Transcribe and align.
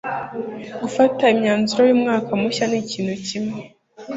gufata 0.81 1.21
imyanzuro 1.35 1.81
y'umwaka 1.89 2.31
mushya 2.41 2.65
ni 2.67 2.77
ikintu 2.83 3.13
kimwe 3.27 3.59